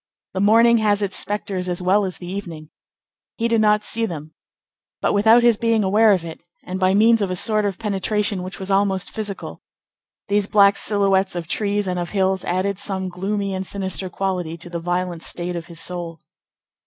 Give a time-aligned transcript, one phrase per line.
[0.33, 2.71] The morning has its spectres as well as the evening.
[3.37, 4.33] He did not see them;
[4.99, 8.41] but without his being aware of it, and by means of a sort of penetration
[8.41, 9.61] which was almost physical,
[10.27, 14.71] these black silhouettes of trees and of hills added some gloomy and sinister quality to
[14.71, 16.19] the violent state of his soul.